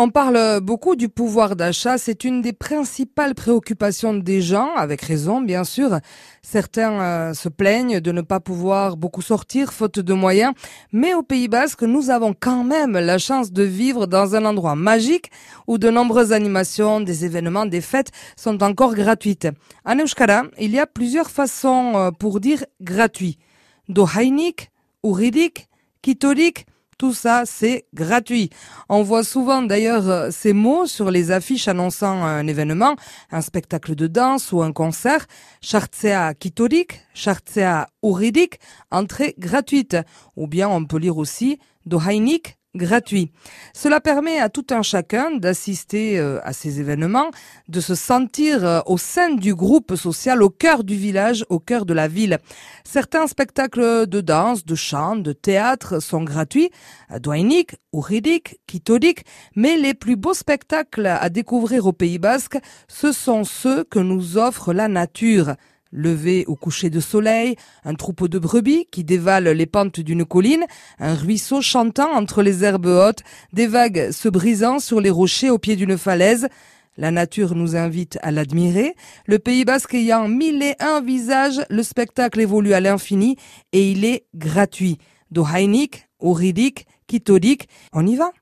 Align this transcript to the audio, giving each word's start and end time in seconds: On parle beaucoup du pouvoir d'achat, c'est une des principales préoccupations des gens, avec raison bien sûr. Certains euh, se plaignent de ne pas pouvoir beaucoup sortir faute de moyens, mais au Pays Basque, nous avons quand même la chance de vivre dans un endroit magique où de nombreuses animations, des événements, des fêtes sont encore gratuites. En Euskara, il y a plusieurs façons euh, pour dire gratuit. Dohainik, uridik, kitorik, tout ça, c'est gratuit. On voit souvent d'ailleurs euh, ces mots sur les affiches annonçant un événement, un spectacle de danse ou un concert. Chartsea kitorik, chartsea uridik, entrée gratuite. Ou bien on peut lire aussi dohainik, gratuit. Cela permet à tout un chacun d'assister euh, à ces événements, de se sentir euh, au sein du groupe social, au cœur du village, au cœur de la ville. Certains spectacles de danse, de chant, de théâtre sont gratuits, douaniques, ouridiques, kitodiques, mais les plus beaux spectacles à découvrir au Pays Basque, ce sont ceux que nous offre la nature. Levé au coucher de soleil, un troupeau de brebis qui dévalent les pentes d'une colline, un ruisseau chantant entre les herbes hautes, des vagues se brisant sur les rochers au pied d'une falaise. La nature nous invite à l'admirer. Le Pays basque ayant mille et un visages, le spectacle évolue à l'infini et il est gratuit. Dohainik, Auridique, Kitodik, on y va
On 0.00 0.10
parle 0.10 0.60
beaucoup 0.60 0.94
du 0.94 1.08
pouvoir 1.08 1.56
d'achat, 1.56 1.98
c'est 1.98 2.22
une 2.22 2.40
des 2.40 2.52
principales 2.52 3.34
préoccupations 3.34 4.14
des 4.14 4.40
gens, 4.40 4.72
avec 4.76 5.02
raison 5.02 5.40
bien 5.40 5.64
sûr. 5.64 5.98
Certains 6.40 7.00
euh, 7.00 7.34
se 7.34 7.48
plaignent 7.48 7.98
de 7.98 8.12
ne 8.12 8.20
pas 8.20 8.38
pouvoir 8.38 8.96
beaucoup 8.96 9.22
sortir 9.22 9.72
faute 9.72 9.98
de 9.98 10.14
moyens, 10.14 10.54
mais 10.92 11.14
au 11.14 11.24
Pays 11.24 11.48
Basque, 11.48 11.82
nous 11.82 12.10
avons 12.10 12.32
quand 12.32 12.62
même 12.62 12.92
la 12.92 13.18
chance 13.18 13.50
de 13.50 13.64
vivre 13.64 14.06
dans 14.06 14.36
un 14.36 14.44
endroit 14.44 14.76
magique 14.76 15.32
où 15.66 15.78
de 15.78 15.90
nombreuses 15.90 16.32
animations, 16.32 17.00
des 17.00 17.24
événements, 17.24 17.66
des 17.66 17.80
fêtes 17.80 18.12
sont 18.36 18.62
encore 18.62 18.94
gratuites. 18.94 19.48
En 19.84 19.98
Euskara, 19.98 20.44
il 20.60 20.70
y 20.70 20.78
a 20.78 20.86
plusieurs 20.86 21.28
façons 21.28 21.94
euh, 21.96 22.10
pour 22.12 22.38
dire 22.38 22.64
gratuit. 22.80 23.36
Dohainik, 23.88 24.70
uridik, 25.02 25.68
kitorik, 26.02 26.66
tout 26.98 27.14
ça, 27.14 27.44
c'est 27.46 27.86
gratuit. 27.94 28.50
On 28.88 29.02
voit 29.04 29.22
souvent 29.22 29.62
d'ailleurs 29.62 30.08
euh, 30.10 30.30
ces 30.32 30.52
mots 30.52 30.86
sur 30.86 31.12
les 31.12 31.30
affiches 31.30 31.68
annonçant 31.68 32.24
un 32.24 32.46
événement, 32.46 32.96
un 33.30 33.40
spectacle 33.40 33.94
de 33.94 34.08
danse 34.08 34.50
ou 34.50 34.62
un 34.62 34.72
concert. 34.72 35.26
Chartsea 35.60 36.34
kitorik, 36.34 37.00
chartsea 37.14 37.88
uridik, 38.02 38.58
entrée 38.90 39.36
gratuite. 39.38 39.96
Ou 40.36 40.48
bien 40.48 40.68
on 40.68 40.84
peut 40.84 40.98
lire 40.98 41.18
aussi 41.18 41.60
dohainik, 41.86 42.58
gratuit. 42.78 43.30
Cela 43.74 44.00
permet 44.00 44.38
à 44.38 44.48
tout 44.48 44.66
un 44.70 44.80
chacun 44.82 45.36
d'assister 45.36 46.18
euh, 46.18 46.40
à 46.44 46.54
ces 46.54 46.80
événements, 46.80 47.30
de 47.68 47.80
se 47.80 47.94
sentir 47.94 48.64
euh, 48.64 48.80
au 48.86 48.96
sein 48.96 49.34
du 49.34 49.54
groupe 49.54 49.94
social, 49.96 50.42
au 50.42 50.48
cœur 50.48 50.84
du 50.84 50.96
village, 50.96 51.44
au 51.50 51.58
cœur 51.58 51.84
de 51.84 51.92
la 51.92 52.08
ville. 52.08 52.38
Certains 52.84 53.26
spectacles 53.26 54.06
de 54.06 54.20
danse, 54.22 54.64
de 54.64 54.74
chant, 54.74 55.16
de 55.16 55.32
théâtre 55.34 56.00
sont 56.00 56.22
gratuits, 56.22 56.70
douaniques, 57.20 57.76
ouridiques, 57.92 58.60
kitodiques, 58.66 59.24
mais 59.54 59.76
les 59.76 59.92
plus 59.92 60.16
beaux 60.16 60.34
spectacles 60.34 61.06
à 61.06 61.28
découvrir 61.28 61.86
au 61.86 61.92
Pays 61.92 62.18
Basque, 62.18 62.58
ce 62.88 63.12
sont 63.12 63.44
ceux 63.44 63.84
que 63.84 63.98
nous 63.98 64.38
offre 64.38 64.72
la 64.72 64.88
nature. 64.88 65.54
Levé 65.90 66.44
au 66.46 66.54
coucher 66.54 66.90
de 66.90 67.00
soleil, 67.00 67.56
un 67.84 67.94
troupeau 67.94 68.28
de 68.28 68.38
brebis 68.38 68.86
qui 68.90 69.04
dévalent 69.04 69.52
les 69.52 69.66
pentes 69.66 70.00
d'une 70.00 70.26
colline, 70.26 70.64
un 70.98 71.14
ruisseau 71.14 71.62
chantant 71.62 72.12
entre 72.12 72.42
les 72.42 72.62
herbes 72.62 72.86
hautes, 72.86 73.22
des 73.52 73.66
vagues 73.66 74.10
se 74.10 74.28
brisant 74.28 74.80
sur 74.80 75.00
les 75.00 75.10
rochers 75.10 75.50
au 75.50 75.58
pied 75.58 75.76
d'une 75.76 75.96
falaise. 75.96 76.48
La 76.98 77.10
nature 77.10 77.54
nous 77.54 77.76
invite 77.76 78.18
à 78.22 78.30
l'admirer. 78.32 78.96
Le 79.26 79.38
Pays 79.38 79.64
basque 79.64 79.94
ayant 79.94 80.28
mille 80.28 80.62
et 80.62 80.74
un 80.80 81.00
visages, 81.00 81.62
le 81.70 81.82
spectacle 81.82 82.40
évolue 82.40 82.74
à 82.74 82.80
l'infini 82.80 83.36
et 83.72 83.90
il 83.90 84.04
est 84.04 84.26
gratuit. 84.34 84.98
Dohainik, 85.30 86.08
Auridique, 86.18 86.86
Kitodik, 87.06 87.68
on 87.92 88.06
y 88.06 88.16
va 88.16 88.32